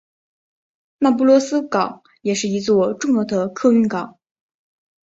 [0.97, 4.17] 那不勒斯港也是一座重要的客运港。